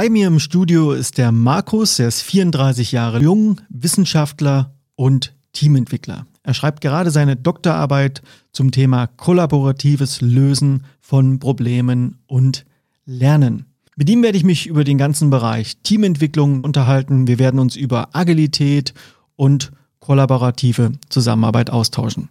[0.00, 6.24] Bei mir im Studio ist der Markus, er ist 34 Jahre jung, Wissenschaftler und Teamentwickler.
[6.44, 8.22] Er schreibt gerade seine Doktorarbeit
[8.52, 12.64] zum Thema kollaboratives Lösen von Problemen und
[13.06, 13.64] Lernen.
[13.96, 17.26] Mit ihm werde ich mich über den ganzen Bereich Teamentwicklung unterhalten.
[17.26, 18.94] Wir werden uns über Agilität
[19.34, 22.28] und kollaborative Zusammenarbeit austauschen.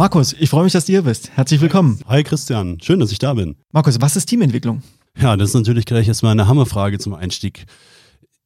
[0.00, 1.30] Markus, ich freue mich, dass du hier bist.
[1.36, 2.00] Herzlich willkommen.
[2.06, 3.56] Hi Christian, schön, dass ich da bin.
[3.70, 4.82] Markus, was ist Teamentwicklung?
[5.20, 7.66] Ja, das ist natürlich gleich erstmal eine Hammerfrage zum Einstieg.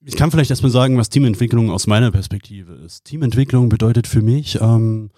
[0.05, 3.05] Ich kann vielleicht erstmal sagen, was Teamentwicklung aus meiner Perspektive ist.
[3.05, 5.11] Teamentwicklung bedeutet für mich, ähm,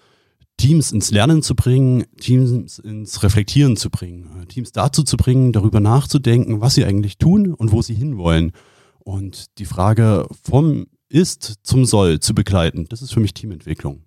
[0.57, 5.53] Teams ins Lernen zu bringen, Teams ins Reflektieren zu bringen, äh, Teams dazu zu bringen,
[5.53, 8.51] darüber nachzudenken, was sie eigentlich tun und wo sie hinwollen.
[8.99, 14.03] Und die Frage vom Ist zum Soll zu begleiten, das ist für mich Teamentwicklung.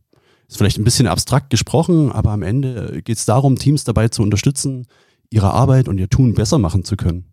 [0.50, 4.20] Ist vielleicht ein bisschen abstrakt gesprochen, aber am Ende geht es darum, Teams dabei zu
[4.20, 4.88] unterstützen,
[5.30, 7.26] ihre Arbeit und ihr Tun besser machen zu können.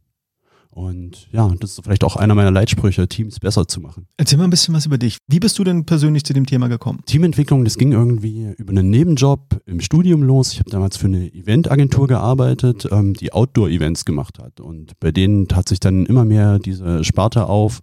[0.70, 4.06] Und ja, das ist vielleicht auch einer meiner Leitsprüche, Teams besser zu machen.
[4.18, 5.18] Erzähl mal ein bisschen was über dich.
[5.28, 7.00] Wie bist du denn persönlich zu dem Thema gekommen?
[7.08, 10.54] Teamentwicklung, das ging irgendwie über einen Nebenjob im Studium los.
[10.54, 14.60] Ich habe damals für eine Eventagentur gearbeitet, ähm, die Outdoor-Events gemacht hat.
[14.60, 17.80] Und bei denen tat sich dann immer mehr diese Sparte auf,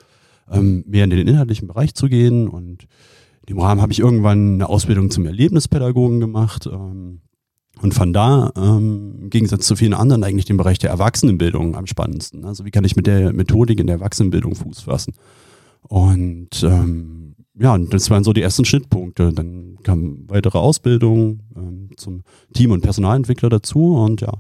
[0.49, 2.47] ähm, mehr in den inhaltlichen Bereich zu gehen.
[2.47, 2.87] Und
[3.47, 6.67] in dem Rahmen habe ich irgendwann eine Ausbildung zum Erlebnispädagogen gemacht.
[6.67, 7.21] Ähm,
[7.83, 11.87] und von da, ähm, im Gegensatz zu vielen anderen, eigentlich den Bereich der Erwachsenenbildung am
[11.87, 12.45] spannendsten.
[12.45, 15.15] Also wie kann ich mit der Methodik in der Erwachsenenbildung Fuß fassen?
[15.83, 19.33] Und ähm, ja, das waren so die ersten Schnittpunkte.
[19.33, 22.23] Dann kam weitere Ausbildung ähm, zum
[22.55, 23.97] Team- und Personalentwickler dazu.
[23.97, 24.33] Und ja,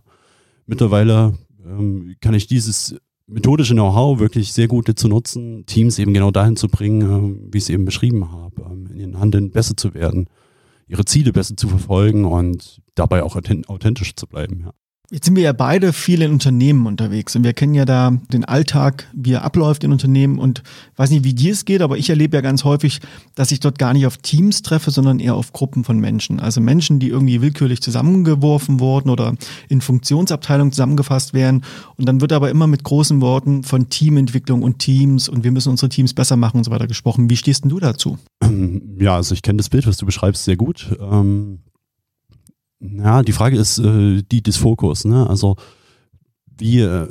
[0.64, 6.30] mittlerweile ähm, kann ich dieses methodische Know-how wirklich sehr gut dazu nutzen, Teams eben genau
[6.30, 9.76] dahin zu bringen, äh, wie ich es eben beschrieben habe, ähm, in ihren Handeln besser
[9.76, 10.28] zu werden
[10.86, 14.64] ihre Ziele besser zu verfolgen und dabei auch authentisch zu bleiben.
[14.64, 14.72] Ja.
[15.14, 18.44] Jetzt sind wir ja beide viel in Unternehmen unterwegs und wir kennen ja da den
[18.44, 20.64] Alltag, wie er abläuft in Unternehmen und
[20.96, 22.98] weiß nicht, wie dir es geht, aber ich erlebe ja ganz häufig,
[23.36, 26.40] dass ich dort gar nicht auf Teams treffe, sondern eher auf Gruppen von Menschen.
[26.40, 29.36] Also Menschen, die irgendwie willkürlich zusammengeworfen wurden oder
[29.68, 31.62] in Funktionsabteilungen zusammengefasst werden
[31.96, 35.68] und dann wird aber immer mit großen Worten von Teamentwicklung und Teams und wir müssen
[35.68, 37.30] unsere Teams besser machen und so weiter gesprochen.
[37.30, 38.18] Wie stehst denn du dazu?
[38.98, 40.88] Ja, also ich kenne das Bild, was du beschreibst, sehr gut.
[41.00, 41.60] Ähm
[42.98, 45.04] ja, die Frage ist äh, die des Fokus.
[45.04, 45.28] Ne?
[45.28, 45.56] Also
[46.56, 47.08] wie äh,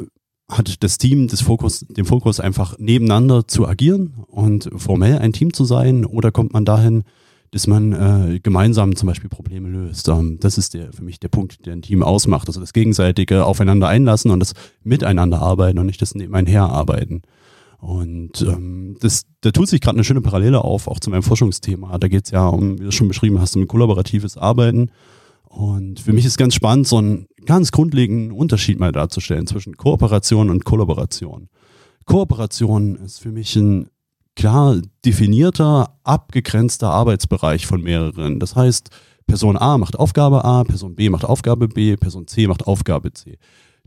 [0.50, 5.54] hat das Team des Fokus, den Fokus einfach nebeneinander zu agieren und formell ein Team
[5.54, 7.04] zu sein oder kommt man dahin,
[7.52, 10.08] dass man äh, gemeinsam zum Beispiel Probleme löst.
[10.10, 12.48] Ähm, das ist der, für mich der Punkt, der ein Team ausmacht.
[12.48, 14.54] Also das gegenseitige Aufeinander einlassen und das
[14.84, 17.22] Miteinander arbeiten und nicht das nebenher arbeiten.
[17.78, 21.98] Und ähm, das, da tut sich gerade eine schöne Parallele auf, auch zu meinem Forschungsthema.
[22.00, 24.90] Da geht es ja um, wie du schon beschrieben hast, um kollaboratives Arbeiten.
[25.54, 30.50] Und für mich ist ganz spannend, so einen ganz grundlegenden Unterschied mal darzustellen zwischen Kooperation
[30.50, 31.48] und Kollaboration.
[32.06, 33.88] Kooperation ist für mich ein
[34.36, 38.40] klar definierter, abgegrenzter Arbeitsbereich von mehreren.
[38.40, 38.90] Das heißt,
[39.28, 43.38] Person A macht Aufgabe A, Person B macht Aufgabe B, Person C macht Aufgabe C.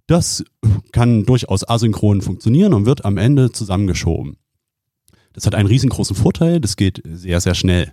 [0.07, 0.45] Das
[0.93, 4.37] kann durchaus asynchron funktionieren und wird am Ende zusammengeschoben.
[5.33, 7.93] Das hat einen riesengroßen Vorteil, das geht sehr, sehr schnell.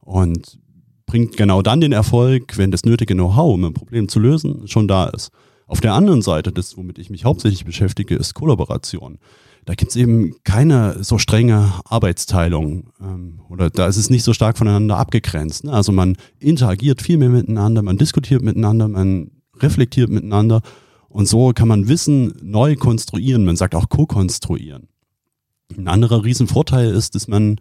[0.00, 0.58] Und
[1.06, 4.88] bringt genau dann den Erfolg, wenn das nötige Know-how, um ein Problem zu lösen, schon
[4.88, 5.30] da ist.
[5.66, 9.18] Auf der anderen Seite, das, womit ich mich hauptsächlich beschäftige, ist Kollaboration.
[9.64, 14.34] Da gibt es eben keine so strenge Arbeitsteilung ähm, oder da ist es nicht so
[14.34, 15.64] stark voneinander abgegrenzt.
[15.64, 15.72] Ne?
[15.72, 20.60] Also man interagiert viel mehr miteinander, man diskutiert miteinander, man reflektiert miteinander
[21.08, 23.44] und so kann man Wissen neu konstruieren.
[23.44, 24.88] Man sagt auch co-konstruieren.
[25.78, 27.58] Ein anderer Riesenvorteil ist, dass man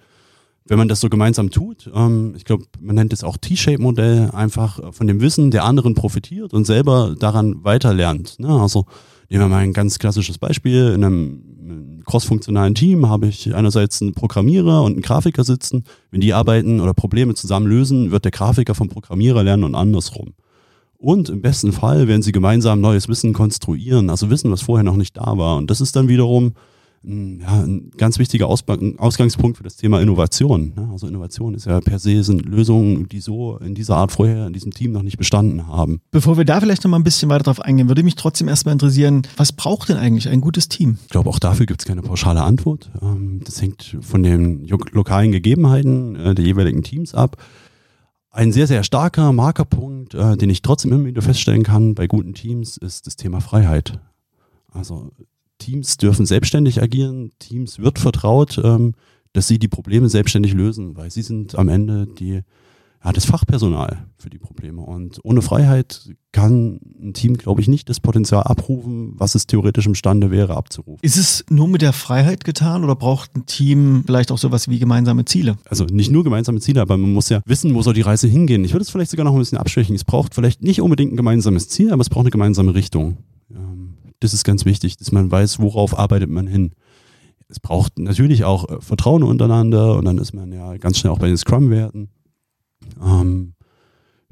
[0.65, 4.93] wenn man das so gemeinsam tut, ähm, ich glaube, man nennt es auch T-Shape-Modell, einfach
[4.93, 8.39] von dem Wissen der anderen profitiert und selber daran weiterlernt.
[8.39, 8.47] Ne?
[8.47, 8.85] Also
[9.29, 10.93] nehmen wir mal ein ganz klassisches Beispiel.
[10.95, 15.83] In einem crossfunktionalen Team habe ich einerseits einen Programmierer und einen Grafiker sitzen.
[16.11, 20.33] Wenn die arbeiten oder Probleme zusammen lösen, wird der Grafiker vom Programmierer lernen und andersrum.
[20.97, 24.95] Und im besten Fall werden sie gemeinsam neues Wissen konstruieren, also Wissen, was vorher noch
[24.95, 25.57] nicht da war.
[25.57, 26.53] Und das ist dann wiederum
[27.05, 30.73] ja, ein ganz wichtiger Ausgangspunkt für das Thema Innovation.
[30.75, 30.89] Ne?
[30.91, 34.53] Also Innovation ist ja per se sind Lösungen, die so in dieser Art vorher in
[34.53, 35.99] diesem Team noch nicht bestanden haben.
[36.11, 38.73] Bevor wir da vielleicht noch mal ein bisschen weiter drauf eingehen, würde mich trotzdem erstmal
[38.73, 40.97] interessieren, was braucht denn eigentlich ein gutes Team?
[41.03, 42.89] Ich glaube, auch dafür gibt es keine pauschale Antwort.
[43.01, 47.37] Ähm, das hängt von den lokalen Gegebenheiten äh, der jeweiligen Teams ab.
[48.31, 52.33] Ein sehr, sehr starker Markerpunkt, äh, den ich trotzdem immer wieder feststellen kann bei guten
[52.33, 53.99] Teams, ist das Thema Freiheit.
[54.71, 55.11] Also
[55.63, 58.95] Teams dürfen selbstständig agieren, Teams wird vertraut, ähm,
[59.31, 62.41] dass sie die Probleme selbstständig lösen, weil sie sind am Ende die
[63.03, 64.81] ja, das Fachpersonal für die Probleme.
[64.81, 69.85] Und ohne Freiheit kann ein Team, glaube ich, nicht das Potenzial abrufen, was es theoretisch
[69.85, 70.99] imstande wäre, abzurufen.
[71.01, 74.79] Ist es nur mit der Freiheit getan oder braucht ein Team vielleicht auch sowas wie
[74.79, 75.57] gemeinsame Ziele?
[75.65, 78.63] Also nicht nur gemeinsame Ziele, aber man muss ja wissen, wo soll die Reise hingehen.
[78.63, 79.95] Ich würde es vielleicht sogar noch ein bisschen abschwächen.
[79.95, 83.17] Es braucht vielleicht nicht unbedingt ein gemeinsames Ziel, aber es braucht eine gemeinsame Richtung.
[83.51, 83.92] Ähm,
[84.23, 86.73] das ist ganz wichtig, dass man weiß, worauf arbeitet man hin
[87.53, 91.19] es braucht natürlich auch äh, Vertrauen untereinander und dann ist man ja ganz schnell auch
[91.19, 92.09] bei den Scrum-Werten.
[93.01, 93.53] Ähm,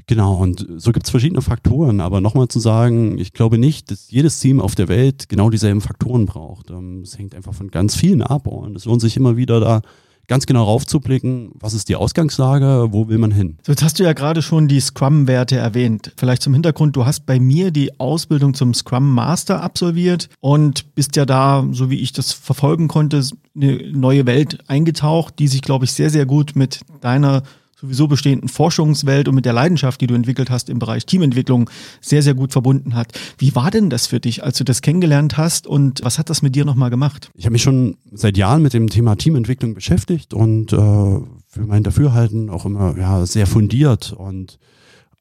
[0.07, 4.09] genau, und so gibt es verschiedene Faktoren, aber nochmal zu sagen, ich glaube nicht, dass
[4.09, 6.71] jedes Team auf der Welt genau dieselben Faktoren braucht.
[6.71, 9.81] Ähm, es hängt einfach von ganz vielen ab und es lohnt sich immer wieder da
[10.27, 13.57] ganz genau raufzublicken, was ist die Ausgangslage, wo will man hin.
[13.65, 16.13] So, jetzt hast du ja gerade schon die Scrum-Werte erwähnt.
[16.17, 21.15] Vielleicht zum Hintergrund, du hast bei mir die Ausbildung zum Scrum Master absolviert und bist
[21.15, 23.23] ja da, so wie ich das verfolgen konnte,
[23.55, 27.43] eine neue Welt eingetaucht, die sich, glaube ich, sehr, sehr gut mit deiner
[27.81, 31.69] sowieso bestehenden Forschungswelt und mit der Leidenschaft, die du entwickelt hast im Bereich Teamentwicklung,
[31.99, 33.11] sehr, sehr gut verbunden hat.
[33.39, 36.43] Wie war denn das für dich, als du das kennengelernt hast und was hat das
[36.43, 37.31] mit dir nochmal gemacht?
[37.33, 41.83] Ich habe mich schon seit Jahren mit dem Thema Teamentwicklung beschäftigt und äh, für mein
[41.83, 44.59] Dafürhalten auch immer ja, sehr fundiert und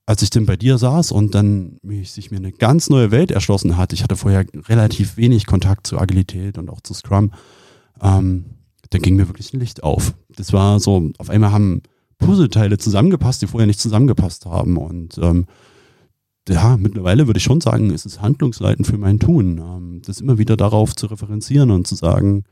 [0.04, 3.30] als ich dann bei dir saß und dann mich, sich mir eine ganz neue Welt
[3.30, 7.32] erschlossen hat, ich hatte vorher relativ wenig Kontakt zu Agilität und auch zu Scrum,
[8.02, 8.44] ähm,
[8.90, 10.14] dann ging mir wirklich ein Licht auf.
[10.34, 11.82] Das war so, auf einmal haben
[12.20, 14.76] Puzzleteile zusammengepasst, die vorher nicht zusammengepasst haben.
[14.76, 15.46] Und ähm,
[16.48, 20.38] ja, mittlerweile würde ich schon sagen, ist es handlungsleitend für mein Tun, ähm, das immer
[20.38, 22.44] wieder darauf zu referenzieren und zu sagen,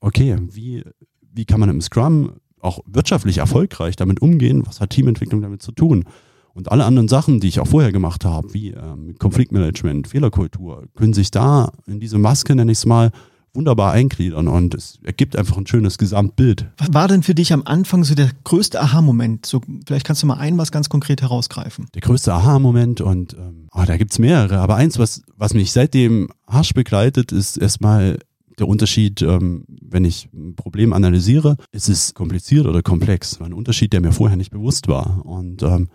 [0.00, 0.82] okay, wie,
[1.20, 4.66] wie kann man im Scrum auch wirtschaftlich erfolgreich damit umgehen?
[4.66, 6.04] Was hat Teamentwicklung damit zu tun?
[6.52, 11.14] Und alle anderen Sachen, die ich auch vorher gemacht habe, wie ähm, Konfliktmanagement, Fehlerkultur, können
[11.14, 13.12] sich da in diese Maske, nenne ich es mal,
[13.54, 16.66] wunderbar eingliedern und es ergibt einfach ein schönes Gesamtbild.
[16.78, 19.46] Was war denn für dich am Anfang so der größte Aha-Moment?
[19.46, 21.86] So, vielleicht kannst du mal ein was ganz konkret herausgreifen.
[21.94, 26.28] Der größte Aha-Moment und ähm, oh, da gibt's mehrere, aber eins, was, was mich seitdem
[26.46, 28.18] harsch begleitet, ist erstmal
[28.58, 33.40] der Unterschied, ähm, wenn ich ein Problem analysiere, ist es kompliziert oder komplex.
[33.40, 35.24] Ein Unterschied, der mir vorher nicht bewusst war.
[35.24, 35.88] Und ähm,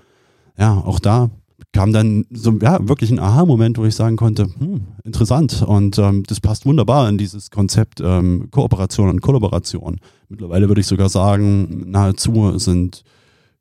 [0.57, 1.29] ja, auch da
[1.75, 6.23] kam dann so ja wirklich ein Aha-Moment, wo ich sagen konnte, hm, interessant und ähm,
[6.25, 9.99] das passt wunderbar in dieses Konzept ähm, Kooperation und Kollaboration.
[10.29, 13.03] Mittlerweile würde ich sogar sagen, nahezu sind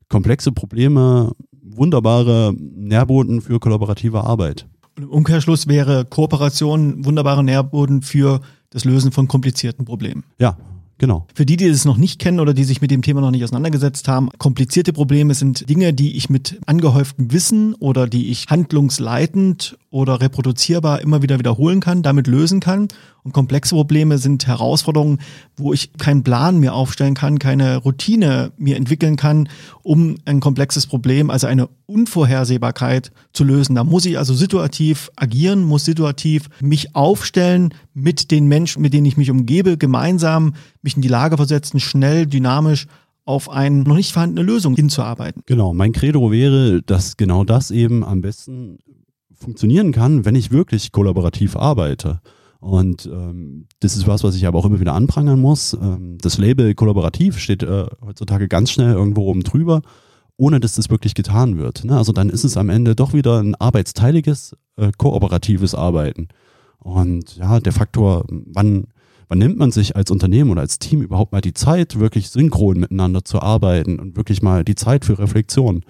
[0.07, 4.65] komplexe Probleme wunderbare Nährboden für kollaborative Arbeit.
[4.95, 8.39] Und im Umkehrschluss wäre Kooperation wunderbare Nährboden für
[8.69, 10.23] das Lösen von komplizierten Problemen.
[10.39, 10.55] Ja,
[10.97, 11.27] Genau.
[11.33, 13.43] Für die, die es noch nicht kennen oder die sich mit dem Thema noch nicht
[13.43, 19.77] auseinandergesetzt haben, komplizierte Probleme sind Dinge, die ich mit angehäuftem Wissen oder die ich handlungsleitend
[19.89, 22.87] oder reproduzierbar immer wieder wiederholen kann, damit lösen kann.
[23.25, 25.17] Und komplexe Probleme sind Herausforderungen,
[25.57, 29.49] wo ich keinen Plan mir aufstellen kann, keine Routine mir entwickeln kann,
[29.81, 33.73] um ein komplexes Problem, also eine Unvorhersehbarkeit zu lösen.
[33.73, 39.07] Da muss ich also situativ agieren, muss situativ mich aufstellen mit den Menschen, mit denen
[39.07, 42.85] ich mich umgebe, gemeinsam mich in die Lage versetzen, schnell, dynamisch
[43.25, 45.41] auf eine noch nicht vorhandene Lösung hinzuarbeiten.
[45.47, 48.77] Genau, mein Credo wäre, dass genau das eben am besten
[49.33, 52.21] funktionieren kann, wenn ich wirklich kollaborativ arbeite.
[52.65, 55.77] Und ähm, das ist was, was ich aber auch immer wieder anprangern muss.
[55.79, 59.83] Ähm, das Label kollaborativ steht äh, heutzutage ganz schnell irgendwo oben drüber,
[60.35, 61.83] ohne dass das wirklich getan wird.
[61.83, 61.95] Ne?
[61.95, 66.29] Also dann ist es am Ende doch wieder ein arbeitsteiliges, äh, kooperatives Arbeiten.
[66.79, 68.87] Und ja, der Faktor, wann,
[69.27, 72.79] wann nimmt man sich als Unternehmen oder als Team überhaupt mal die Zeit, wirklich synchron
[72.79, 75.83] miteinander zu arbeiten und wirklich mal die Zeit für Reflexion.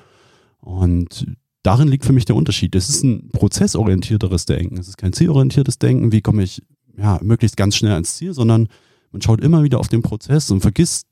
[0.60, 1.26] Und
[1.66, 2.76] darin liegt für mich der Unterschied.
[2.76, 4.78] Es ist ein prozessorientierteres Denken.
[4.78, 6.62] Es ist kein zielorientiertes Denken, wie komme ich
[6.98, 8.68] ja, möglichst ganz schnell ans Ziel, sondern
[9.12, 11.08] man schaut immer wieder auf den Prozess und vergisst,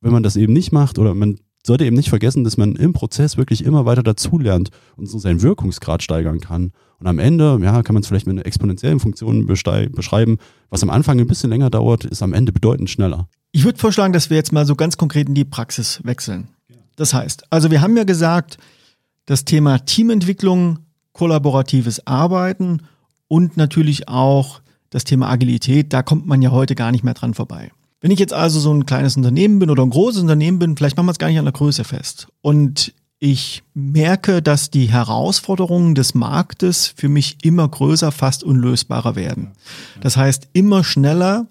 [0.00, 2.92] wenn man das eben nicht macht oder man sollte eben nicht vergessen, dass man im
[2.92, 6.72] Prozess wirklich immer weiter dazulernt und so seinen Wirkungsgrad steigern kann.
[6.98, 10.38] Und am Ende, ja, kann man es vielleicht mit einer exponentiellen Funktion beschreiben.
[10.70, 13.28] Was am Anfang ein bisschen länger dauert, ist am Ende bedeutend schneller.
[13.52, 16.48] Ich würde vorschlagen, dass wir jetzt mal so ganz konkret in die Praxis wechseln.
[16.96, 18.58] Das heißt, also wir haben ja gesagt,
[19.28, 20.78] das Thema Teamentwicklung,
[21.12, 22.80] kollaboratives Arbeiten
[23.28, 27.34] und natürlich auch das Thema Agilität, da kommt man ja heute gar nicht mehr dran
[27.34, 27.70] vorbei.
[28.00, 30.96] Wenn ich jetzt also so ein kleines Unternehmen bin oder ein großes Unternehmen bin, vielleicht
[30.96, 32.28] machen wir es gar nicht an der Größe fest.
[32.40, 39.52] Und ich merke, dass die Herausforderungen des Marktes für mich immer größer, fast unlösbarer werden.
[40.00, 41.48] Das heißt, immer schneller,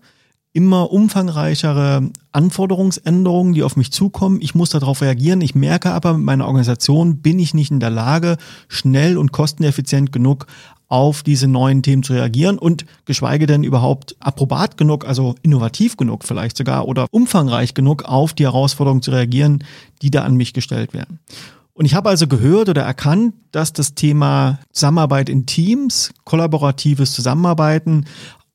[0.57, 4.39] immer umfangreichere Anforderungsänderungen, die auf mich zukommen.
[4.41, 5.41] Ich muss darauf reagieren.
[5.41, 8.37] Ich merke aber, mit meiner Organisation bin ich nicht in der Lage,
[8.67, 10.47] schnell und kosteneffizient genug
[10.87, 16.23] auf diese neuen Themen zu reagieren und geschweige denn überhaupt approbat genug, also innovativ genug
[16.23, 19.63] vielleicht sogar oder umfangreich genug auf die Herausforderungen zu reagieren,
[20.01, 21.19] die da an mich gestellt werden.
[21.77, 28.05] Und ich habe also gehört oder erkannt, dass das Thema Zusammenarbeit in Teams, kollaboratives Zusammenarbeiten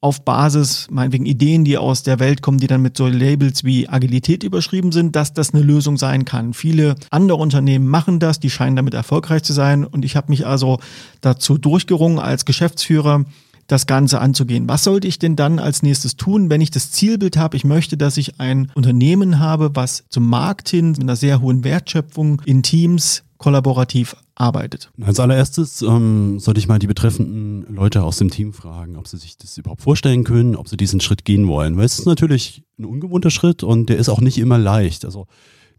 [0.03, 3.89] auf Basis, meinetwegen Ideen, die aus der Welt kommen, die dann mit so Labels wie
[3.89, 6.55] Agilität überschrieben sind, dass das eine Lösung sein kann.
[6.55, 9.85] Viele andere Unternehmen machen das, die scheinen damit erfolgreich zu sein.
[9.85, 10.81] Und ich habe mich also
[11.21, 13.25] dazu durchgerungen, als Geschäftsführer
[13.69, 14.69] das Ganze anzugehen.
[14.69, 17.57] Was sollte ich denn dann als nächstes tun, wenn ich das Zielbild habe?
[17.57, 21.63] Ich möchte, dass ich ein Unternehmen habe, was zum Markt hin mit einer sehr hohen
[21.63, 24.91] Wertschöpfung in Teams kollaborativ arbeitet.
[25.03, 29.19] Als allererstes ähm, sollte ich mal die betreffenden Leute aus dem Team fragen, ob sie
[29.19, 31.77] sich das überhaupt vorstellen können, ob sie diesen Schritt gehen wollen.
[31.77, 35.05] Weil es ist natürlich ein ungewohnter Schritt und der ist auch nicht immer leicht.
[35.05, 35.27] Also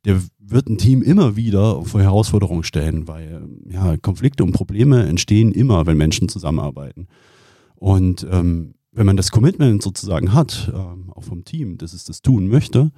[0.05, 5.53] der wird ein Team immer wieder vor Herausforderungen stellen, weil ja, Konflikte und Probleme entstehen
[5.53, 7.08] immer, wenn Menschen zusammenarbeiten.
[7.75, 12.22] Und ähm, wenn man das Commitment sozusagen hat, ähm, auch vom Team, dass es das
[12.22, 12.91] tun möchte,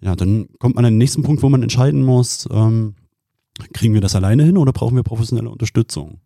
[0.00, 2.94] ja, dann kommt man an den nächsten Punkt, wo man entscheiden muss, ähm,
[3.72, 6.20] kriegen wir das alleine hin oder brauchen wir professionelle Unterstützung?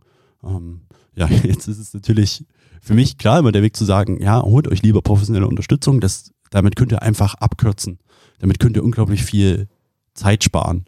[0.44, 0.82] Ähm,
[1.16, 2.44] ja, jetzt ist es natürlich
[2.80, 6.00] für mich klar immer der Weg zu sagen, ja, holt euch lieber professionelle Unterstützung.
[6.00, 7.98] Das, damit könnt ihr einfach abkürzen.
[8.38, 9.68] Damit könnt ihr unglaublich viel
[10.12, 10.84] Zeit sparen.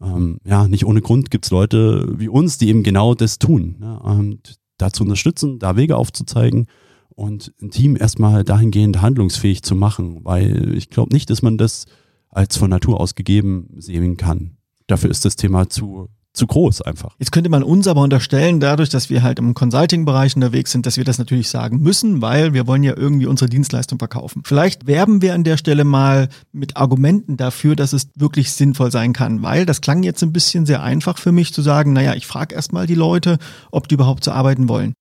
[0.00, 3.76] Ähm, ja, nicht ohne Grund gibt es Leute wie uns, die eben genau das tun.
[3.80, 3.98] Ne?
[4.00, 6.66] Und dazu unterstützen, da Wege aufzuzeigen
[7.10, 11.86] und ein Team erstmal dahingehend handlungsfähig zu machen, weil ich glaube nicht, dass man das
[12.28, 17.14] als von Natur aus gegeben sehen kann dafür ist das Thema zu, zu groß einfach.
[17.18, 20.96] Jetzt könnte man uns aber unterstellen, dadurch, dass wir halt im Consulting-Bereich unterwegs sind, dass
[20.96, 24.42] wir das natürlich sagen müssen, weil wir wollen ja irgendwie unsere Dienstleistung verkaufen.
[24.44, 29.12] Vielleicht werben wir an der Stelle mal mit Argumenten dafür, dass es wirklich sinnvoll sein
[29.12, 32.26] kann, weil das klang jetzt ein bisschen sehr einfach für mich zu sagen, naja, ich
[32.26, 33.38] frage erstmal die Leute,
[33.70, 34.94] ob die überhaupt so arbeiten wollen.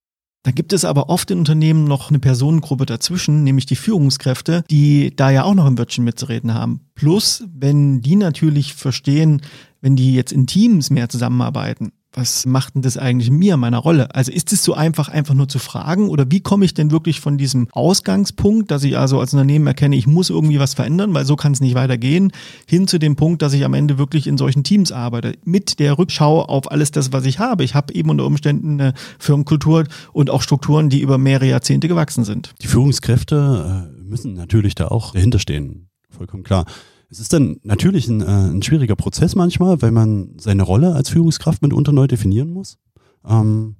[0.43, 5.15] Da gibt es aber oft in Unternehmen noch eine Personengruppe dazwischen, nämlich die Führungskräfte, die
[5.15, 6.81] da ja auch noch im Wörtchen mitzureden haben.
[6.95, 9.41] Plus, wenn die natürlich verstehen,
[9.79, 14.13] wenn die jetzt in Teams mehr zusammenarbeiten, was macht denn das eigentlich mir, meiner Rolle?
[14.15, 17.19] Also ist es so einfach, einfach nur zu fragen oder wie komme ich denn wirklich
[17.19, 21.25] von diesem Ausgangspunkt, dass ich also als Unternehmen erkenne, ich muss irgendwie was verändern, weil
[21.25, 22.31] so kann es nicht weitergehen,
[22.67, 25.97] hin zu dem Punkt, dass ich am Ende wirklich in solchen Teams arbeite, mit der
[25.97, 27.63] Rückschau auf alles das, was ich habe.
[27.63, 32.23] Ich habe eben unter Umständen eine Firmenkultur und auch Strukturen, die über mehrere Jahrzehnte gewachsen
[32.23, 32.53] sind.
[32.61, 36.65] Die Führungskräfte äh, müssen natürlich da auch dahinter stehen, vollkommen klar.
[37.13, 41.09] Es ist dann natürlich ein, äh, ein, schwieriger Prozess manchmal, weil man seine Rolle als
[41.09, 42.79] Führungskraft mitunter neu definieren muss.
[43.23, 43.75] Ähm,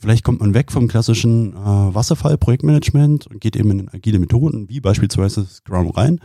[0.00, 4.80] vielleicht kommt man weg vom klassischen äh, Wasserfall-Projektmanagement und geht eben in agile Methoden, wie
[4.80, 6.20] beispielsweise Scrum rein,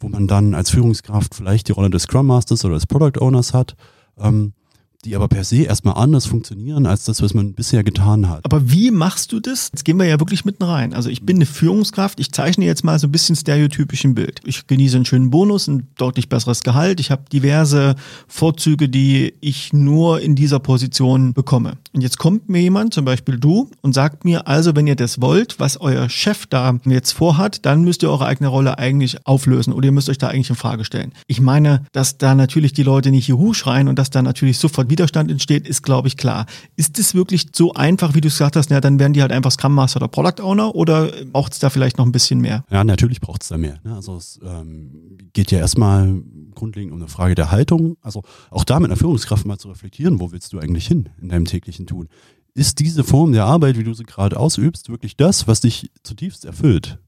[0.00, 3.54] wo man dann als Führungskraft vielleicht die Rolle des Scrum Masters oder des Product Owners
[3.54, 3.76] hat.
[4.18, 4.54] Ähm,
[5.04, 8.44] die aber per se erstmal anders funktionieren als das, was man bisher getan hat.
[8.44, 9.70] Aber wie machst du das?
[9.72, 10.92] Jetzt gehen wir ja wirklich mitten rein.
[10.92, 14.40] Also ich bin eine Führungskraft, ich zeichne jetzt mal so ein bisschen stereotypisch ein Bild.
[14.44, 17.94] Ich genieße einen schönen Bonus, ein deutlich besseres Gehalt, ich habe diverse
[18.28, 21.78] Vorzüge, die ich nur in dieser Position bekomme.
[21.92, 25.20] Und jetzt kommt mir jemand, zum Beispiel du, und sagt mir, also wenn ihr das
[25.20, 29.72] wollt, was euer Chef da jetzt vorhat, dann müsst ihr eure eigene Rolle eigentlich auflösen
[29.72, 31.12] oder ihr müsst euch da eigentlich in Frage stellen.
[31.26, 34.88] Ich meine, dass da natürlich die Leute nicht Juhu schreien und dass da natürlich sofort
[34.88, 36.46] Widerstand entsteht, ist, glaube ich, klar.
[36.76, 39.32] Ist es wirklich so einfach, wie du es gesagt hast, na, dann werden die halt
[39.32, 42.64] einfach Scrum Master oder Product Owner oder braucht es da vielleicht noch ein bisschen mehr?
[42.70, 43.80] Ja, natürlich braucht es da mehr.
[43.82, 43.94] Ne?
[43.94, 46.22] Also es ähm, geht ja erstmal
[46.54, 47.96] grundlegend um eine Frage der Haltung.
[48.02, 51.28] Also auch da mit einer Führungskraft mal zu reflektieren, wo willst du eigentlich hin in
[51.28, 52.08] deinem täglichen Tun?
[52.54, 56.44] Ist diese Form der Arbeit, wie du sie gerade ausübst, wirklich das, was dich zutiefst
[56.44, 56.98] erfüllt?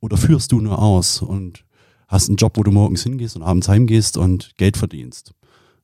[0.00, 1.64] Oder führst du nur aus und
[2.08, 5.32] hast einen Job, wo du morgens hingehst und abends heimgehst und Geld verdienst?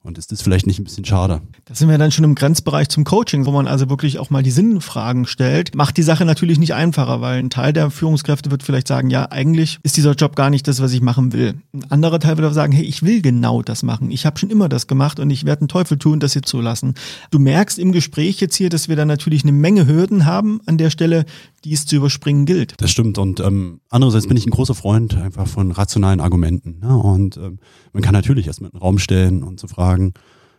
[0.04, 1.42] Und ist das vielleicht nicht ein bisschen schade?
[1.64, 4.42] Da sind wir dann schon im Grenzbereich zum Coaching, wo man also wirklich auch mal
[4.42, 5.76] die Sinnfragen stellt.
[5.76, 9.30] Macht die Sache natürlich nicht einfacher, weil ein Teil der Führungskräfte wird vielleicht sagen, ja,
[9.30, 11.54] eigentlich ist dieser Job gar nicht das, was ich machen will.
[11.72, 14.10] Ein anderer Teil wird aber sagen, hey, ich will genau das machen.
[14.10, 16.60] Ich habe schon immer das gemacht und ich werde einen Teufel tun, das hier zu
[16.60, 16.94] lassen.
[17.30, 20.78] Du merkst im Gespräch jetzt hier, dass wir da natürlich eine Menge Hürden haben an
[20.78, 21.26] der Stelle,
[21.64, 22.74] die es zu überspringen gilt.
[22.78, 23.18] Das stimmt.
[23.18, 26.80] Und ähm, andererseits bin ich ein großer Freund einfach von rationalen Argumenten.
[26.80, 26.96] Ne?
[26.96, 27.58] Und ähm,
[27.92, 30.12] man kann natürlich erstmal einen Raum stellen und zu fragen,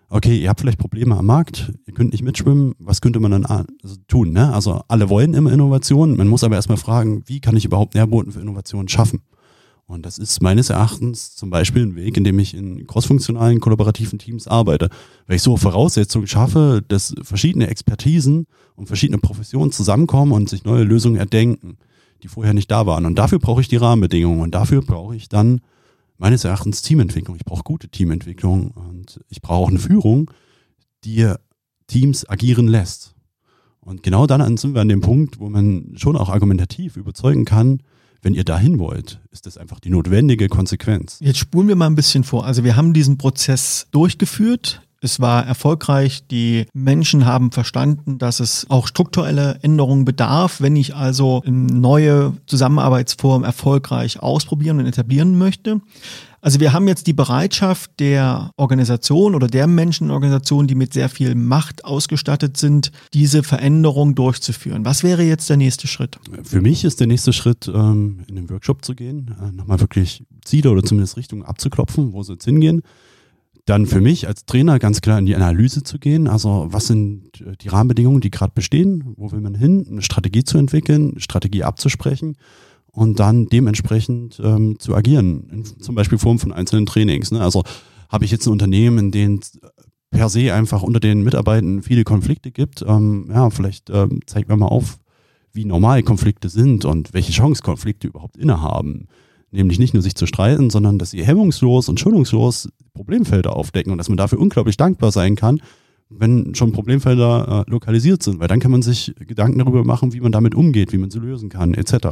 [0.10, 3.46] okay, ihr habt vielleicht Probleme am Markt, ihr könnt nicht mitschwimmen, was könnte man dann
[3.46, 4.32] also tun?
[4.32, 4.54] Ne?
[4.54, 8.32] Also alle wollen immer Innovation, man muss aber erstmal fragen, wie kann ich überhaupt Nährboden
[8.32, 9.22] für Innovation schaffen?
[9.86, 14.18] Und das ist meines Erachtens zum Beispiel ein Weg, in dem ich in crossfunktionalen, kollaborativen
[14.18, 14.90] Teams arbeite,
[15.28, 20.84] weil ich so Voraussetzungen schaffe, dass verschiedene Expertisen und verschiedene Professionen zusammenkommen und sich neue
[20.84, 21.78] Lösungen erdenken,
[22.24, 23.06] die vorher nicht da waren.
[23.06, 25.62] Und dafür brauche ich die Rahmenbedingungen und dafür brauche ich dann
[26.18, 27.36] meines Erachtens Teamentwicklung.
[27.36, 30.32] Ich brauche gute Teamentwicklung und ich brauche auch eine Führung,
[31.04, 31.34] die
[31.88, 33.14] Teams agieren lässt.
[33.82, 37.84] Und genau dann sind wir an dem Punkt, wo man schon auch argumentativ überzeugen kann,
[38.24, 41.18] wenn ihr dahin wollt, ist das einfach die notwendige Konsequenz.
[41.20, 42.46] Jetzt spulen wir mal ein bisschen vor.
[42.46, 46.26] Also wir haben diesen Prozess durchgeführt Es war erfolgreich.
[46.32, 53.46] Die Menschen haben verstanden, dass es auch strukturelle Änderungen bedarf, wenn ich also neue Zusammenarbeitsformen
[53.46, 55.82] erfolgreich ausprobieren und etablieren möchte.
[56.40, 61.36] Also wir haben jetzt die Bereitschaft der Organisation oder der Menschenorganisation, die mit sehr viel
[61.36, 64.86] Macht ausgestattet sind, diese Veränderung durchzuführen.
[64.86, 66.18] Was wäre jetzt der nächste Schritt?
[66.44, 70.26] Für mich ist der nächste Schritt, ähm, in den Workshop zu gehen, äh, nochmal wirklich
[70.46, 72.84] Ziele oder zumindest Richtungen abzuklopfen, wo sie jetzt hingehen.
[73.66, 76.28] Dann für mich als Trainer ganz klar in die Analyse zu gehen.
[76.28, 79.14] Also was sind äh, die Rahmenbedingungen, die gerade bestehen?
[79.16, 79.86] Wo will man hin?
[79.90, 82.36] Eine Strategie zu entwickeln, Strategie abzusprechen
[82.92, 87.32] und dann dementsprechend ähm, zu agieren, in zum Beispiel Form von einzelnen Trainings.
[87.32, 87.42] Ne?
[87.42, 87.64] Also
[88.10, 89.40] habe ich jetzt ein Unternehmen, in dem
[90.12, 94.56] per se einfach unter den Mitarbeitern viele Konflikte gibt, ähm, ja, vielleicht ähm, zeigt mir
[94.56, 95.00] mal auf,
[95.52, 99.08] wie normal Konflikte sind und welche Chance Konflikte überhaupt innehaben.
[99.54, 103.98] Nämlich nicht nur sich zu streiten, sondern dass sie hemmungslos und schonungslos Problemfelder aufdecken und
[104.00, 105.62] dass man dafür unglaublich dankbar sein kann,
[106.10, 110.22] wenn schon Problemfelder äh, lokalisiert sind, weil dann kann man sich Gedanken darüber machen, wie
[110.22, 112.08] man damit umgeht, wie man sie lösen kann, etc.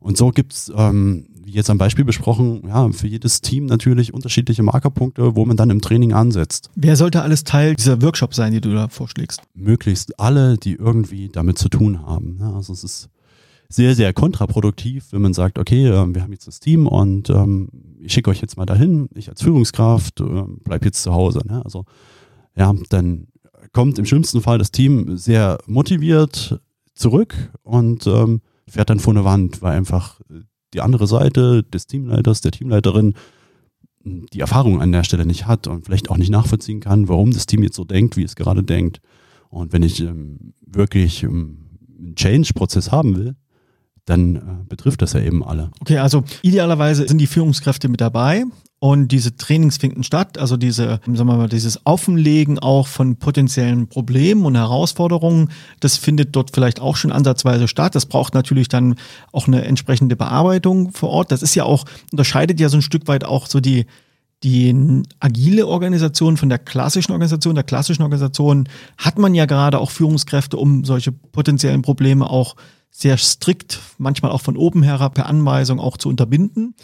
[0.00, 4.64] Und so gibt's ähm, wie jetzt am Beispiel besprochen, ja, für jedes Team natürlich unterschiedliche
[4.64, 6.70] Markerpunkte, wo man dann im Training ansetzt.
[6.74, 9.40] Wer sollte alles Teil dieser Workshop sein, die du da vorschlägst?
[9.54, 12.38] Möglichst alle, die irgendwie damit zu tun haben.
[12.40, 13.08] Ja, also es ist
[13.68, 17.68] sehr, sehr kontraproduktiv, wenn man sagt, okay, äh, wir haben jetzt das Team und ähm,
[18.00, 21.40] ich schicke euch jetzt mal dahin, ich als Führungskraft äh, bleib jetzt zu Hause.
[21.46, 21.62] Ne?
[21.64, 21.84] Also
[22.56, 23.28] ja, dann
[23.72, 26.60] kommt im schlimmsten Fall das Team sehr motiviert
[26.94, 30.20] zurück und ähm, fährt dann vor eine Wand, weil einfach
[30.74, 33.14] die andere Seite des Teamleiters, der Teamleiterin
[34.04, 37.46] die Erfahrung an der Stelle nicht hat und vielleicht auch nicht nachvollziehen kann, warum das
[37.46, 39.00] Team jetzt so denkt, wie es gerade denkt.
[39.48, 41.58] Und wenn ich ähm, wirklich ähm,
[41.98, 43.36] einen Change-Prozess haben will,
[44.06, 45.70] dann äh, betrifft das ja eben alle.
[45.80, 48.44] Okay, also idealerweise sind die Führungskräfte mit dabei
[48.78, 53.88] und diese Trainings finden statt, also diese, sagen wir mal, dieses Offenlegen auch von potenziellen
[53.88, 57.94] Problemen und Herausforderungen, das findet dort vielleicht auch schon ansatzweise statt.
[57.94, 58.96] Das braucht natürlich dann
[59.32, 61.32] auch eine entsprechende Bearbeitung vor Ort.
[61.32, 63.86] Das ist ja auch, unterscheidet ja so ein Stück weit auch so die,
[64.42, 67.54] die agile Organisation von der klassischen Organisation.
[67.54, 72.56] Der klassischen Organisation hat man ja gerade auch Führungskräfte, um solche potenziellen Probleme auch
[72.98, 76.74] sehr strikt, manchmal auch von oben herab per Anweisung auch zu unterbinden.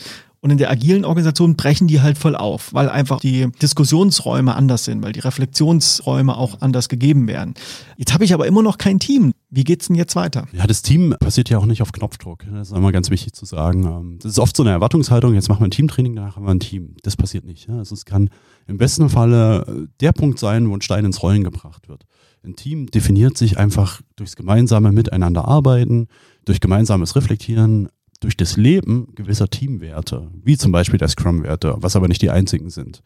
[0.40, 4.84] Und in der agilen Organisation brechen die halt voll auf, weil einfach die Diskussionsräume anders
[4.84, 7.54] sind, weil die Reflexionsräume auch anders gegeben werden.
[7.96, 9.34] Jetzt habe ich aber immer noch kein Team.
[9.50, 10.48] Wie geht's denn jetzt weiter?
[10.52, 12.44] Ja, das Team passiert ja auch nicht auf Knopfdruck.
[12.52, 13.86] Das ist einmal ganz wichtig zu sagen.
[13.86, 15.32] Ähm, das ist oft so eine Erwartungshaltung.
[15.34, 16.96] Jetzt machen wir ein Teamtraining, danach haben wir ein Team.
[17.04, 17.70] Das passiert nicht.
[17.70, 18.28] Also es kann
[18.66, 22.04] im besten Falle der Punkt sein, wo ein Stein ins Rollen gebracht wird.
[22.44, 26.08] Ein Team definiert sich einfach durchs gemeinsame Miteinander arbeiten,
[26.44, 27.88] durch gemeinsames Reflektieren,
[28.20, 32.70] durch das Leben gewisser Teamwerte, wie zum Beispiel der Scrum-Werte, was aber nicht die einzigen
[32.70, 33.02] sind.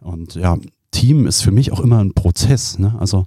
[0.00, 0.58] Und ja,
[0.90, 2.78] Team ist für mich auch immer ein Prozess.
[2.78, 2.94] Ne?
[2.98, 3.26] Also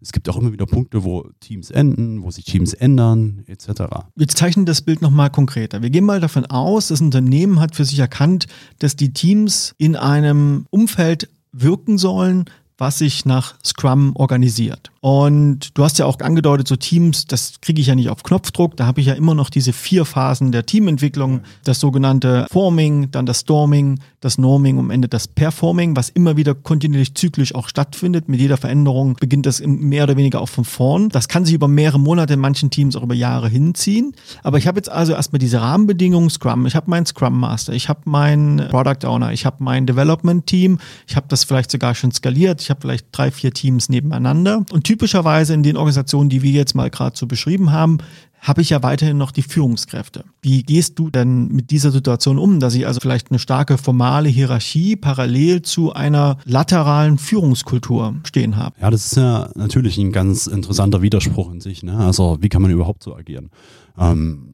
[0.00, 3.82] es gibt auch immer wieder Punkte, wo Teams enden, wo sich Teams ändern, etc.
[4.14, 5.82] Wir zeichnen das Bild nochmal konkreter.
[5.82, 8.46] Wir gehen mal davon aus, das Unternehmen hat für sich erkannt,
[8.78, 12.44] dass die Teams in einem Umfeld wirken sollen,
[12.78, 14.91] was sich nach Scrum organisiert.
[15.04, 18.76] Und du hast ja auch angedeutet, so Teams, das kriege ich ja nicht auf Knopfdruck.
[18.76, 21.40] Da habe ich ja immer noch diese vier Phasen der Teamentwicklung.
[21.64, 26.36] Das sogenannte Forming, dann das Storming, das Norming und am Ende das Performing, was immer
[26.36, 28.28] wieder kontinuierlich zyklisch auch stattfindet.
[28.28, 31.08] Mit jeder Veränderung beginnt das mehr oder weniger auch von vorn.
[31.08, 34.14] Das kann sich über mehrere Monate in manchen Teams auch über Jahre hinziehen.
[34.44, 36.64] Aber ich habe jetzt also erstmal diese Rahmenbedingungen Scrum.
[36.66, 40.78] Ich habe meinen Scrum Master, ich habe meinen Product Owner, ich habe mein Development Team,
[41.08, 44.64] ich habe das vielleicht sogar schon skaliert, ich habe vielleicht drei, vier Teams nebeneinander.
[44.70, 47.96] Und typischerweise in den Organisationen, die wir jetzt mal gerade so beschrieben haben,
[48.40, 50.24] habe ich ja weiterhin noch die Führungskräfte.
[50.42, 54.28] Wie gehst du denn mit dieser Situation um, dass ich also vielleicht eine starke formale
[54.28, 58.74] Hierarchie parallel zu einer lateralen Führungskultur stehen habe?
[58.82, 61.82] Ja, das ist ja natürlich ein ganz interessanter Widerspruch in sich.
[61.82, 61.96] Ne?
[61.96, 63.48] Also wie kann man überhaupt so agieren?
[63.96, 64.52] Ähm,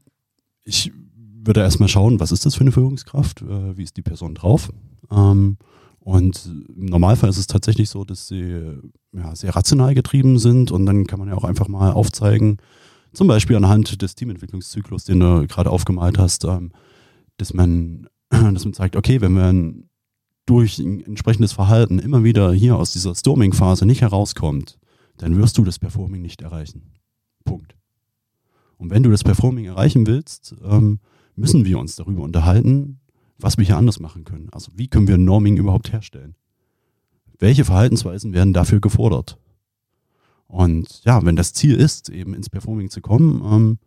[0.63, 0.93] ich
[1.43, 3.41] würde erstmal schauen, was ist das für eine Führungskraft?
[3.41, 4.71] Äh, wie ist die Person drauf?
[5.11, 5.57] Ähm,
[6.09, 8.79] und im Normalfall ist es tatsächlich so, dass sie
[9.13, 12.57] ja, sehr rational getrieben sind und dann kann man ja auch einfach mal aufzeigen,
[13.13, 16.71] zum Beispiel anhand des Teamentwicklungszyklus, den du gerade aufgemalt hast, ähm,
[17.37, 19.83] dass, man, dass man zeigt, okay, wenn man
[20.47, 24.79] durch ein entsprechendes Verhalten immer wieder hier aus dieser Storming-Phase nicht herauskommt,
[25.17, 26.93] dann wirst du das Performing nicht erreichen.
[27.43, 27.75] Punkt.
[28.77, 31.01] Und wenn du das Performing erreichen willst, ähm,
[31.35, 32.99] müssen wir uns darüber unterhalten,
[33.39, 34.49] was wir hier anders machen können.
[34.51, 36.35] Also wie können wir Norming überhaupt herstellen?
[37.37, 39.37] Welche Verhaltensweisen werden dafür gefordert?
[40.47, 43.77] Und ja, wenn das Ziel ist, eben ins Performing zu kommen, ähm,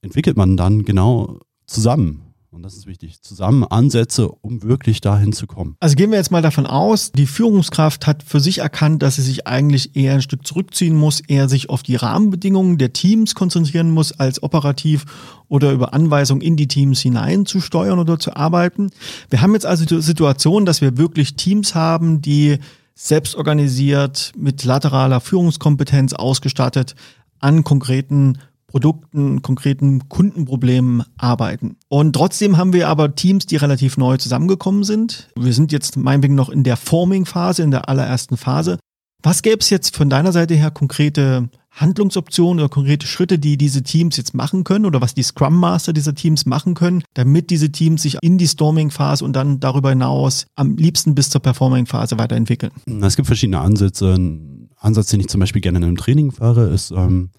[0.00, 3.20] entwickelt man dann genau zusammen Und das ist wichtig.
[3.22, 5.76] Zusammen Ansätze, um wirklich dahin zu kommen.
[5.80, 9.22] Also gehen wir jetzt mal davon aus, die Führungskraft hat für sich erkannt, dass sie
[9.22, 13.90] sich eigentlich eher ein Stück zurückziehen muss, eher sich auf die Rahmenbedingungen der Teams konzentrieren
[13.90, 15.04] muss, als operativ
[15.48, 18.90] oder über Anweisungen in die Teams hinein zu steuern oder zu arbeiten.
[19.28, 22.58] Wir haben jetzt also die Situation, dass wir wirklich Teams haben, die
[22.94, 26.94] selbst organisiert, mit lateraler Führungskompetenz ausgestattet,
[27.38, 31.76] an konkreten Produkten, konkreten Kundenproblemen arbeiten.
[31.88, 35.28] Und trotzdem haben wir aber Teams, die relativ neu zusammengekommen sind.
[35.36, 38.78] Wir sind jetzt meinetwegen noch in der Forming-Phase, in der allerersten Phase.
[39.22, 43.82] Was gäbe es jetzt von deiner Seite her konkrete Handlungsoptionen oder konkrete Schritte, die diese
[43.82, 47.70] Teams jetzt machen können oder was die Scrum Master dieser Teams machen können, damit diese
[47.70, 52.72] Teams sich in die Storming-Phase und dann darüber hinaus am liebsten bis zur Performing-Phase weiterentwickeln?
[53.02, 54.14] Es gibt verschiedene Ansätze.
[54.14, 57.30] Ein Ansatz, den ich zum Beispiel gerne in einem Training fahre, ist ähm,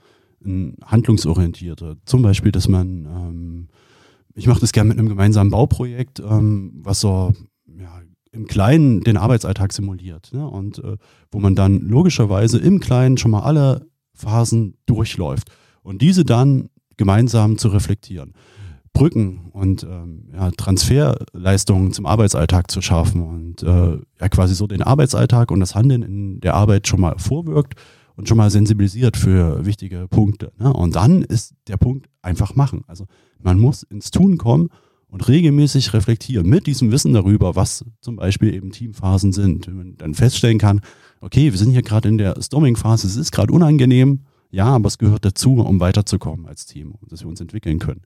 [0.45, 1.97] ein handlungsorientierter.
[2.05, 3.67] Zum Beispiel, dass man, ähm,
[4.35, 7.33] ich mache das gerne mit einem gemeinsamen Bauprojekt, ähm, was so
[7.79, 10.31] ja, im Kleinen den Arbeitsalltag simuliert.
[10.33, 10.47] Ne?
[10.47, 10.97] Und äh,
[11.31, 15.49] wo man dann logischerweise im Kleinen schon mal alle Phasen durchläuft
[15.81, 18.33] und diese dann gemeinsam zu reflektieren.
[18.93, 24.81] Brücken und ähm, ja, Transferleistungen zum Arbeitsalltag zu schaffen und äh, ja quasi so den
[24.81, 27.75] Arbeitsalltag und das Handeln in der Arbeit schon mal vorwirkt
[28.17, 30.51] und schon mal sensibilisiert für wichtige Punkte.
[30.59, 30.73] Ne?
[30.73, 32.83] Und dann ist der Punkt einfach machen.
[32.87, 33.05] Also
[33.39, 34.69] man muss ins Tun kommen
[35.07, 39.67] und regelmäßig reflektieren mit diesem Wissen darüber, was zum Beispiel eben Teamphasen sind.
[39.67, 40.81] Wenn man dann feststellen kann,
[41.21, 44.97] okay, wir sind hier gerade in der Storming-Phase, es ist gerade unangenehm, ja, aber es
[44.97, 48.01] gehört dazu, um weiterzukommen als Team dass wir uns entwickeln können.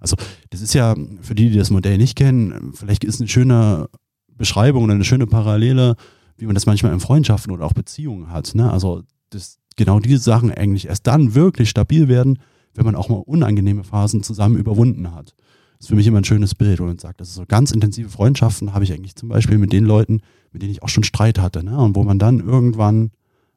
[0.00, 0.16] Also
[0.48, 3.90] das ist ja, für die, die das Modell nicht kennen, vielleicht ist eine schöne
[4.34, 5.96] Beschreibung oder eine schöne Parallele,
[6.38, 8.54] wie man das manchmal in Freundschaften oder auch Beziehungen hat.
[8.54, 8.72] Ne?
[8.72, 12.38] Also dass genau diese Sachen eigentlich erst dann wirklich stabil werden,
[12.74, 15.34] wenn man auch mal unangenehme Phasen zusammen überwunden hat.
[15.78, 17.70] Das ist für mich immer ein schönes Bild, wo man sagt, das ist so ganz
[17.70, 20.20] intensive Freundschaften habe ich eigentlich zum Beispiel mit den Leuten,
[20.52, 21.78] mit denen ich auch schon Streit hatte, ne?
[21.78, 23.12] Und wo man dann irgendwann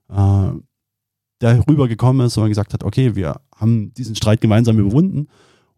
[0.09, 0.51] äh,
[1.39, 5.27] darüber gekommen ist, wo man gesagt hat, okay, wir haben diesen Streit gemeinsam überwunden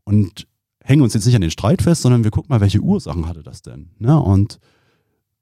[0.04, 0.48] und
[0.84, 3.42] hängen uns jetzt nicht an den Streit fest, sondern wir gucken mal, welche Ursachen hatte
[3.42, 3.90] das denn?
[3.98, 4.20] Ne?
[4.22, 4.60] Und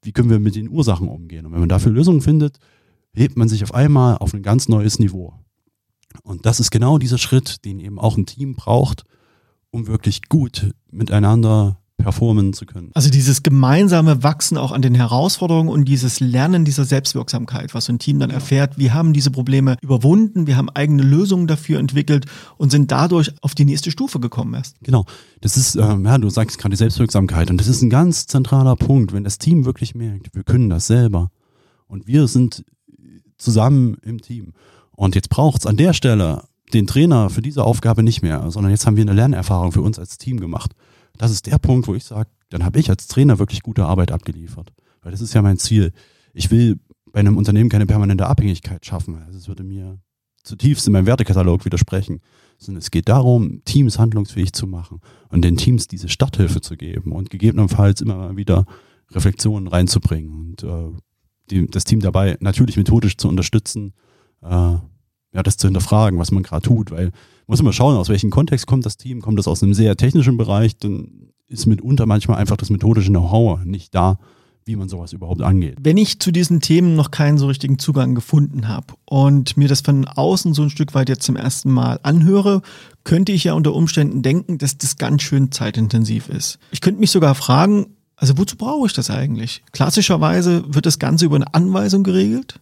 [0.03, 1.45] wie können wir mit den Ursachen umgehen?
[1.45, 2.59] Und wenn man dafür Lösungen findet,
[3.13, 5.33] hebt man sich auf einmal auf ein ganz neues Niveau.
[6.23, 9.03] Und das ist genau dieser Schritt, den eben auch ein Team braucht,
[9.71, 12.91] um wirklich gut miteinander performen zu können.
[12.93, 17.93] Also dieses gemeinsame Wachsen auch an den Herausforderungen und dieses Lernen dieser Selbstwirksamkeit, was so
[17.93, 22.25] ein Team dann erfährt, wir haben diese Probleme überwunden, wir haben eigene Lösungen dafür entwickelt
[22.57, 24.75] und sind dadurch auf die nächste Stufe gekommen erst.
[24.81, 25.05] Genau,
[25.39, 28.75] das ist, ähm, ja, du sagst gerade die Selbstwirksamkeit und das ist ein ganz zentraler
[28.75, 31.31] Punkt, wenn das Team wirklich merkt, wir können das selber
[31.87, 32.65] und wir sind
[33.43, 34.53] zusammen im Team.
[34.91, 38.71] Und jetzt braucht es an der Stelle den Trainer für diese Aufgabe nicht mehr, sondern
[38.71, 40.73] jetzt haben wir eine Lernerfahrung für uns als Team gemacht.
[41.17, 44.11] Das ist der Punkt, wo ich sage, dann habe ich als Trainer wirklich gute Arbeit
[44.11, 44.73] abgeliefert.
[45.01, 45.91] Weil das ist ja mein Ziel.
[46.33, 46.79] Ich will
[47.11, 49.21] bei einem Unternehmen keine permanente Abhängigkeit schaffen.
[49.25, 49.99] Also es würde mir
[50.43, 52.21] zutiefst in meinem Wertekatalog widersprechen.
[52.57, 57.11] Sondern es geht darum, Teams handlungsfähig zu machen und den Teams diese Starthilfe zu geben
[57.11, 58.65] und gegebenenfalls immer wieder
[59.11, 60.33] Reflexionen reinzubringen.
[60.33, 60.91] Und äh,
[61.53, 63.93] die, das Team dabei natürlich methodisch zu unterstützen,
[64.41, 67.11] äh, ja, das zu hinterfragen, was man gerade tut, weil
[67.47, 70.37] muss immer schauen, aus welchem Kontext kommt das Team, kommt das aus einem sehr technischen
[70.37, 74.17] Bereich, dann ist mitunter manchmal einfach das methodische Know-how nicht da,
[74.65, 75.77] wie man sowas überhaupt angeht.
[75.81, 79.81] Wenn ich zu diesen Themen noch keinen so richtigen Zugang gefunden habe und mir das
[79.81, 82.61] von außen so ein Stück weit jetzt zum ersten Mal anhöre,
[83.03, 86.59] könnte ich ja unter Umständen denken, dass das ganz schön zeitintensiv ist.
[86.71, 89.63] Ich könnte mich sogar fragen, also wozu brauche ich das eigentlich?
[89.71, 92.59] Klassischerweise wird das Ganze über eine Anweisung geregelt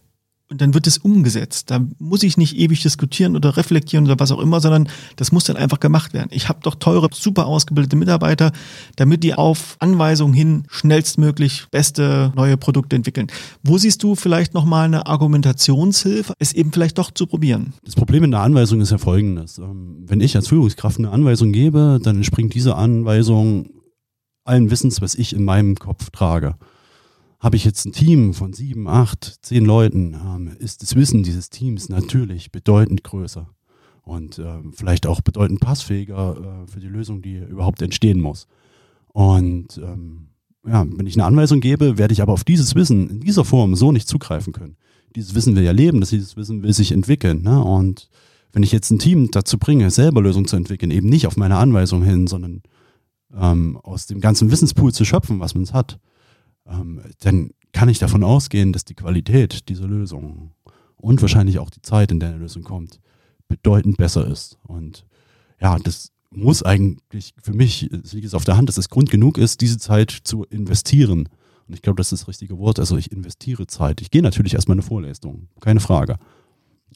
[0.52, 1.70] und dann wird es umgesetzt.
[1.70, 5.44] Da muss ich nicht ewig diskutieren oder reflektieren oder was auch immer, sondern das muss
[5.44, 6.28] dann einfach gemacht werden.
[6.30, 8.52] Ich habe doch teure, super ausgebildete Mitarbeiter,
[8.96, 13.28] damit die auf Anweisung hin schnellstmöglich beste neue Produkte entwickeln.
[13.62, 17.72] Wo siehst du vielleicht nochmal eine Argumentationshilfe, es eben vielleicht doch zu probieren?
[17.84, 19.56] Das Problem in der Anweisung ist ja folgendes.
[19.56, 23.70] Ähm, wenn ich als Führungskraft eine Anweisung gebe, dann entspringt diese Anweisung
[24.44, 26.56] allen Wissens, was ich in meinem Kopf trage.
[27.40, 31.50] Habe ich jetzt ein Team von sieben, acht, zehn Leuten, ähm, ist das Wissen dieses
[31.50, 33.48] Teams natürlich bedeutend größer
[34.02, 38.46] und äh, vielleicht auch bedeutend passfähiger äh, für die Lösung, die überhaupt entstehen muss.
[39.08, 40.28] Und ähm,
[40.66, 43.74] ja, wenn ich eine Anweisung gebe, werde ich aber auf dieses Wissen in dieser Form
[43.74, 44.76] so nicht zugreifen können.
[45.16, 47.42] Dieses Wissen will ja leben, das dieses Wissen will sich entwickeln.
[47.42, 47.62] Ne?
[47.62, 48.08] Und
[48.52, 51.56] wenn ich jetzt ein Team dazu bringe, selber Lösungen zu entwickeln, eben nicht auf meine
[51.56, 52.62] Anweisung hin, sondern
[53.36, 55.98] ähm, aus dem ganzen Wissenspool zu schöpfen, was man hat,
[56.66, 60.52] ähm, dann kann ich davon ausgehen, dass die Qualität dieser Lösung
[60.96, 63.00] und wahrscheinlich auch die Zeit, in der eine Lösung kommt,
[63.48, 64.58] bedeutend besser ist.
[64.62, 65.04] Und
[65.60, 69.10] ja, das muss eigentlich für mich, es liegt es auf der Hand, dass es Grund
[69.10, 71.28] genug ist, diese Zeit zu investieren.
[71.68, 72.78] Und ich glaube, das ist das richtige Wort.
[72.78, 74.00] Also ich investiere Zeit.
[74.00, 76.18] Ich gehe natürlich erstmal eine Vorlesung, keine Frage.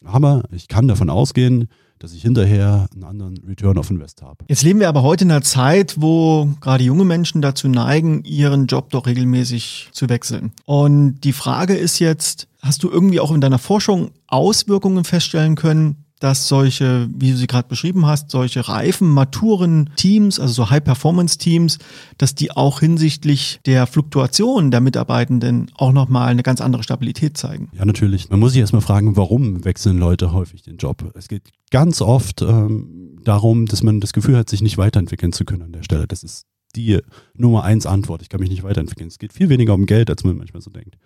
[0.05, 4.45] Aber ich kann davon ausgehen, dass ich hinterher einen anderen Return of Invest habe.
[4.49, 8.67] Jetzt leben wir aber heute in einer Zeit, wo gerade junge Menschen dazu neigen, ihren
[8.67, 10.53] Job doch regelmäßig zu wechseln.
[10.67, 16.06] Und die Frage ist jetzt, hast du irgendwie auch in deiner Forschung Auswirkungen feststellen können,
[16.21, 21.79] dass solche, wie du sie gerade beschrieben hast, solche reifen, maturen Teams, also so High-Performance-Teams,
[22.17, 27.69] dass die auch hinsichtlich der Fluktuation der Mitarbeitenden auch nochmal eine ganz andere Stabilität zeigen.
[27.73, 28.31] Ja, natürlich.
[28.31, 31.13] Man muss sich erstmal fragen, warum wechseln Leute häufig den Job?
[31.15, 35.45] Es geht ganz oft ähm, darum, dass man das Gefühl hat, sich nicht weiterentwickeln zu
[35.45, 36.07] können an der Stelle.
[36.07, 36.99] Das ist die
[37.35, 38.23] Nummer eins Antwort.
[38.23, 39.09] Ich kann mich nicht weiterentwickeln.
[39.09, 40.97] Es geht viel weniger um Geld, als man manchmal so denkt.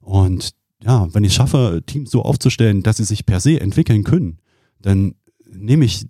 [0.00, 4.38] Und ja, wenn ich schaffe, Teams so aufzustellen, dass sie sich per se entwickeln können,
[4.80, 5.14] dann
[5.50, 6.06] nehme ich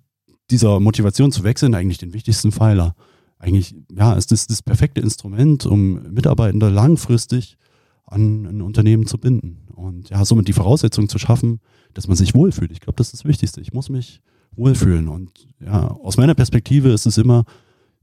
[0.51, 2.95] dieser Motivation zu wechseln eigentlich den wichtigsten Pfeiler.
[3.39, 7.57] Eigentlich, ja, ist das das perfekte Instrument, um Mitarbeitende langfristig
[8.05, 9.69] an ein Unternehmen zu binden.
[9.75, 11.61] Und ja, somit die Voraussetzung zu schaffen,
[11.95, 12.73] dass man sich wohlfühlt.
[12.73, 13.61] Ich glaube, das ist das Wichtigste.
[13.61, 14.23] Ich muss mich
[14.57, 15.09] wohlfühlen.
[15.09, 17.45] Und ja, aus meiner Perspektive ist es immer,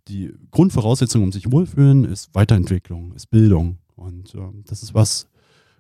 [0.08, 3.80] die Grundvoraussetzung, um sich wohlfühlen, ist Weiterentwicklung, ist Bildung.
[3.96, 5.28] Und äh, das ist was,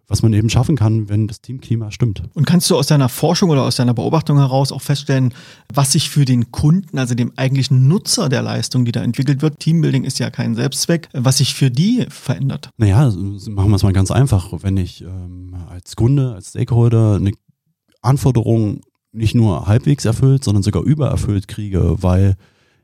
[0.07, 2.23] was man eben schaffen kann, wenn das Teamklima stimmt.
[2.33, 5.33] Und kannst du aus deiner Forschung oder aus deiner Beobachtung heraus auch feststellen,
[5.73, 9.59] was sich für den Kunden, also dem eigentlichen Nutzer der Leistung, die da entwickelt wird,
[9.59, 12.69] Teambuilding ist ja kein Selbstzweck, was sich für die verändert?
[12.77, 14.51] Naja, machen wir es mal ganz einfach.
[14.61, 17.31] Wenn ich ähm, als Kunde, als Stakeholder eine
[18.01, 22.35] Anforderung nicht nur halbwegs erfüllt, sondern sogar übererfüllt kriege, weil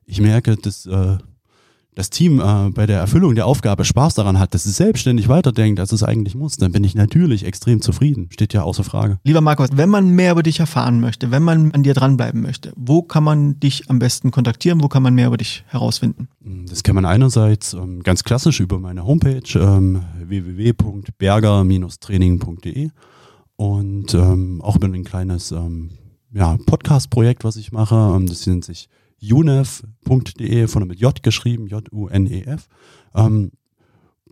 [0.05, 1.17] ich merke, dass äh,
[1.93, 5.77] das Team äh, bei der Erfüllung der Aufgabe Spaß daran hat, dass es selbstständig weiterdenkt,
[5.79, 8.29] als es eigentlich muss, dann bin ich natürlich extrem zufrieden.
[8.31, 9.19] Steht ja außer Frage.
[9.23, 12.71] Lieber Markus, wenn man mehr über dich erfahren möchte, wenn man an dir dranbleiben möchte,
[12.77, 14.81] wo kann man dich am besten kontaktieren?
[14.81, 16.29] Wo kann man mehr über dich herausfinden?
[16.69, 22.89] Das kann man einerseits ähm, ganz klassisch über meine Homepage ähm, www.berger-training.de
[23.57, 25.89] und ähm, auch über ein kleines ähm,
[26.33, 28.13] ja, Podcast-Projekt, was ich mache.
[28.15, 28.87] Ähm, das nennt sich
[29.21, 32.67] unef.de, von mit J geschrieben, J-U-N-E-F.
[33.15, 33.51] Ähm,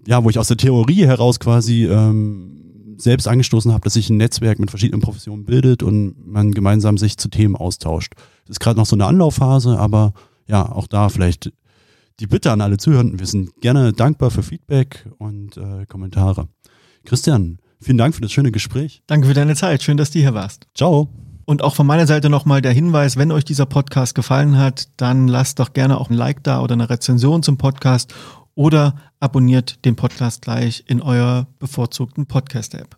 [0.07, 4.17] ja, wo ich aus der Theorie heraus quasi ähm, selbst angestoßen habe, dass sich ein
[4.17, 8.13] Netzwerk mit verschiedenen Professionen bildet und man gemeinsam sich zu Themen austauscht.
[8.45, 10.13] Das ist gerade noch so eine Anlaufphase, aber
[10.47, 11.51] ja, auch da vielleicht
[12.19, 13.19] die Bitte an alle Zuhörenden.
[13.19, 16.47] Wir sind gerne dankbar für Feedback und äh, Kommentare.
[17.05, 19.01] Christian, vielen Dank für das schöne Gespräch.
[19.07, 19.83] Danke für deine Zeit.
[19.83, 20.67] Schön, dass du hier warst.
[20.75, 21.09] Ciao.
[21.49, 25.27] Und auch von meiner Seite nochmal der Hinweis, wenn euch dieser Podcast gefallen hat, dann
[25.27, 28.13] lasst doch gerne auch ein Like da oder eine Rezension zum Podcast
[28.53, 32.97] oder abonniert den Podcast gleich in eurer bevorzugten Podcast-App.